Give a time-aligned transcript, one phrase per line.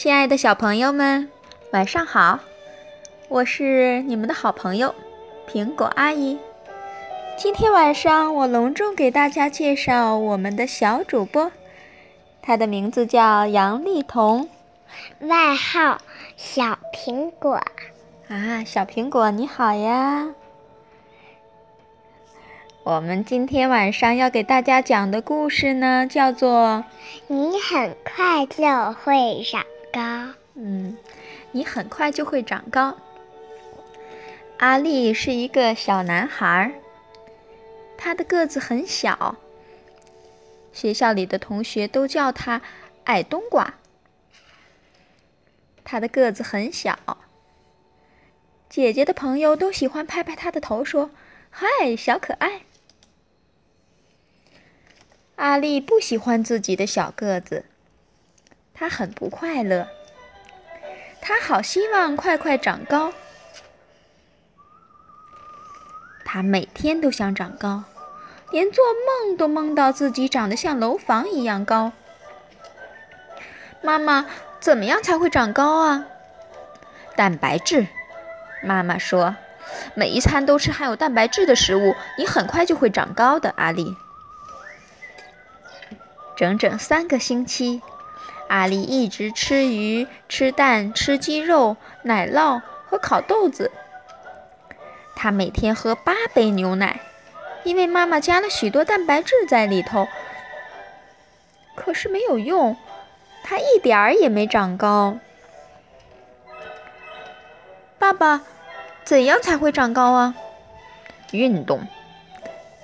[0.00, 1.28] 亲爱的小朋友们，
[1.72, 2.40] 晚上好！
[3.28, 4.94] 我是你们的好朋友
[5.46, 6.38] 苹果阿姨。
[7.36, 11.52] 今天晚上我隆重给大家介绍我们的小主播，
[12.40, 14.48] 他的名字叫杨丽彤，
[15.18, 16.00] 外号
[16.34, 17.60] 小苹果。
[18.28, 20.30] 啊，小苹果你好呀！
[22.84, 26.86] 我们今天晚上要给大家讲的故事呢，叫做
[27.28, 28.64] “你很快就
[28.94, 29.62] 会长
[29.92, 30.34] 高”。
[30.54, 30.96] 嗯，
[31.52, 32.96] 你很快就会长高。
[34.58, 36.72] 阿力是一个小男孩，
[37.96, 39.36] 他的个子很小，
[40.72, 42.60] 学校里的同学都叫他
[43.04, 43.74] “矮冬瓜”。
[45.82, 47.16] 他的个子很小，
[48.68, 51.10] 姐姐的朋友都喜欢拍拍他的头，说
[51.50, 52.62] ：“嗨，小可爱。”
[55.36, 57.64] 阿丽不喜欢自己的小个子，
[58.80, 59.86] 他很不快乐。
[61.20, 63.12] 他好希望快快长高，
[66.24, 67.84] 他每天都想长高，
[68.50, 71.92] 连做梦都梦到自己长得像楼房一样高。
[73.82, 74.24] 妈妈，
[74.60, 76.06] 怎么样才会长高啊？
[77.14, 77.86] 蛋白质，
[78.62, 79.36] 妈妈说，
[79.94, 83.94] 每一餐都吃含有蛋白质的食物，你很快就会长高的，阿丽。
[86.34, 87.82] 整整三个星期，
[88.50, 93.70] 阿丽一直吃鱼、吃蛋、吃鸡肉、奶酪和烤豆子。
[95.14, 96.98] 她每天喝八杯牛奶，
[97.62, 100.08] 因为妈妈加了许多蛋白质在里头。
[101.76, 102.76] 可是没有用，
[103.44, 105.16] 她一点儿也没长高。
[108.00, 108.40] 爸爸，
[109.04, 110.34] 怎样才会长高啊？
[111.30, 111.86] 运动，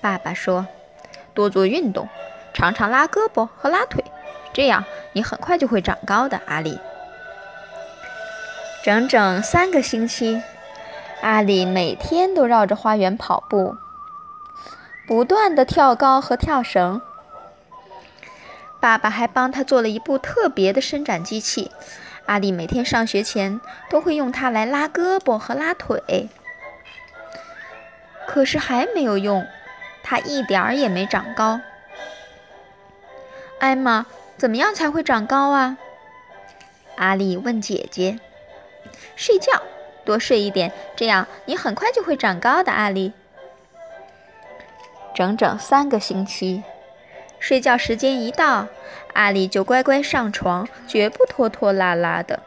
[0.00, 0.66] 爸爸说，
[1.34, 2.08] 多做运动。
[2.54, 4.02] 常常拉胳膊和拉腿，
[4.52, 6.40] 这样你很快就会长高的。
[6.46, 6.78] 阿里，
[8.82, 10.42] 整整三个星期，
[11.20, 13.76] 阿里每天都绕着花园跑步，
[15.06, 17.00] 不断的跳高和跳绳。
[18.80, 21.70] 爸爸还帮他做了一部特别的伸展机器，
[22.26, 23.60] 阿里每天上学前
[23.90, 26.28] 都会用它来拉胳膊和拉腿。
[28.26, 29.46] 可是还没有用，
[30.02, 31.60] 他一点儿也没长高。
[33.58, 34.06] 艾玛，
[34.40, 35.76] 怎么样才会长高啊？
[36.96, 38.18] 阿丽问姐姐。
[39.14, 39.60] 睡觉，
[40.06, 42.72] 多睡一点，这样你很快就会长高的。
[42.72, 43.12] 阿丽。
[45.14, 46.62] 整整三个星期，
[47.38, 48.68] 睡觉时间一到，
[49.12, 52.40] 阿丽就乖乖上床，绝不拖拖拉拉的。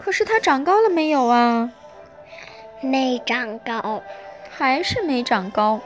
[0.00, 1.70] 可是她长高了没有啊？
[2.80, 4.02] 没长高，
[4.50, 5.80] 还是没长高。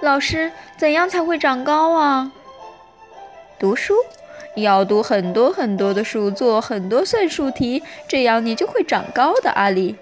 [0.00, 2.32] 老师，怎样才会长高啊？
[3.58, 3.94] 读书
[4.54, 9.50] 要读很多很多的书，做很多算术题，这样你就会长高的。
[9.50, 9.96] 阿里，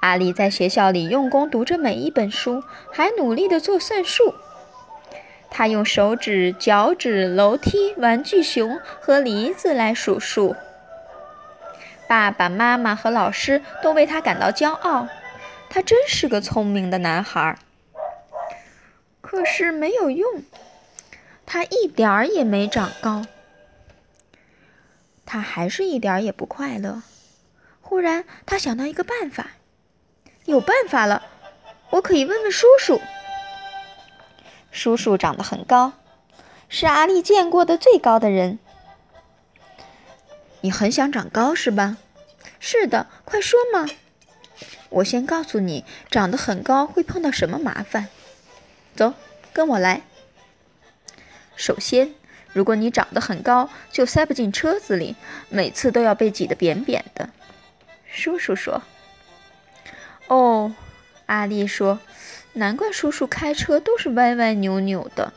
[0.00, 4.34] 阿里在学校里用功读着每一本书，还努力地做算术。
[5.50, 10.56] 他用手指、脚趾、楼梯、玩具熊和梨子来数数。
[12.08, 15.08] 爸爸妈妈和老师都为他感到骄傲，
[15.68, 17.56] 他真是个聪明的男孩。
[19.20, 20.42] 可是没有用。
[21.46, 23.26] 他一点儿也没长高，
[25.24, 27.02] 他还是一点儿也不快乐。
[27.80, 29.52] 忽然，他想到一个办法，
[30.46, 31.22] 有办法了！
[31.90, 33.00] 我可以问问叔叔。
[34.72, 35.92] 叔叔长得很高，
[36.68, 38.58] 是阿丽见过的最高的人。
[40.62, 41.98] 你很想长高是吧？
[42.58, 43.86] 是的，快说嘛！
[44.88, 48.08] 我先告诉你，长得很高会碰到什么麻烦。
[48.96, 49.12] 走，
[49.52, 50.02] 跟我来。
[51.56, 52.12] 首先，
[52.52, 55.16] 如果你长得很高，就塞不进车子里，
[55.48, 57.30] 每次都要被挤得扁扁的。
[58.06, 58.82] 叔叔说
[60.28, 60.74] ：“哦。”
[61.26, 62.00] 阿丽说
[62.52, 65.32] ：“难怪叔叔开车都是歪歪扭扭的。”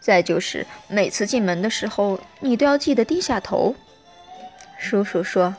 [0.00, 3.74] 再就是，每次进门的时候，你都要记得低下头。
[4.78, 5.56] 叔叔说：“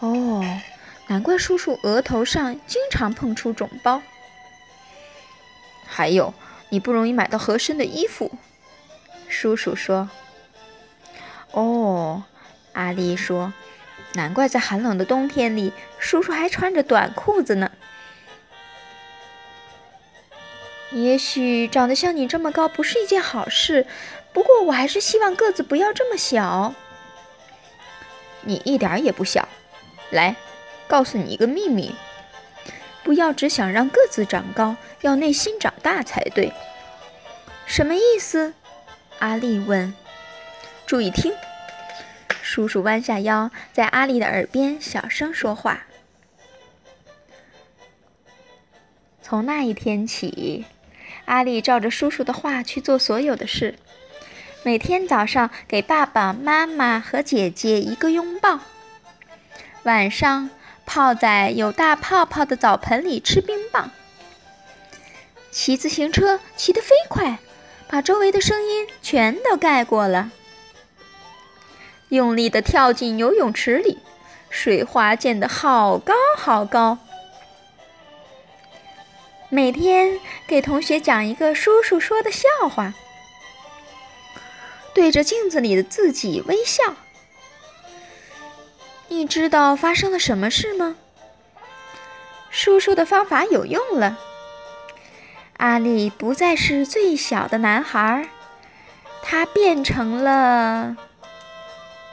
[0.00, 0.42] 哦，
[1.06, 4.02] 难怪叔叔额头上经常碰出肿包。”
[5.86, 6.34] 还有。
[6.68, 8.32] 你不容易买到合身的衣服，
[9.28, 10.08] 叔叔说。
[11.52, 12.24] 哦，
[12.72, 13.52] 阿丽说，
[14.14, 17.70] 难怪在寒冷的冬天里，叔叔还穿着短裤子呢。
[20.92, 23.86] 也许长得像你这么高不是一件好事，
[24.32, 26.74] 不过我还是希望个子不要这么小。
[28.42, 29.48] 你一点也不小，
[30.10, 30.36] 来，
[30.86, 31.94] 告诉你一个秘密。
[33.06, 36.52] 不要只想让个子长高，要内心长大才对。
[37.64, 38.52] 什么意思？
[39.20, 39.94] 阿丽问。
[40.86, 41.32] 注意听。”
[42.42, 45.84] 叔叔弯下腰，在阿丽的耳边小声说话。
[49.22, 50.64] 从那一天起，
[51.26, 53.76] 阿丽照着叔叔的话去做所有的事。
[54.64, 58.58] 每天早上给爸爸妈妈和姐姐一个拥抱，
[59.84, 60.50] 晚上
[60.86, 63.90] 泡在有大泡泡的澡盆里吃冰棒。
[65.50, 67.38] 骑自行车骑得飞快，
[67.88, 70.30] 把周围的声音全都盖过了。
[72.10, 73.98] 用力地跳进游泳池里，
[74.48, 76.98] 水花溅得好高好高。
[79.48, 82.94] 每天给同学讲一个叔叔说的笑话，
[84.92, 86.96] 对着镜子里的自己微笑。
[89.08, 90.96] 你知道发生了什么事吗？
[92.50, 94.18] 叔叔的方法有用了。
[95.58, 98.28] 阿力不再是最小的男孩，
[99.22, 100.96] 他变成了。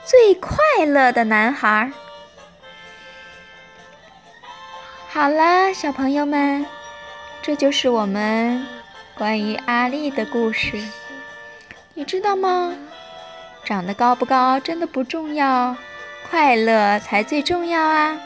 [0.04, 1.92] 最快乐的男孩。
[5.08, 6.66] 好了，小朋友们，
[7.40, 8.66] 这就是我们
[9.14, 10.82] 关于阿丽的故事。
[11.94, 12.74] 你知道吗？
[13.64, 15.76] 长得高不高真的不重要，
[16.34, 18.18] 快乐才最重要啊！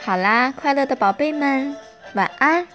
[0.00, 1.76] 好啦，快乐的宝贝们，
[2.14, 2.66] 晚安。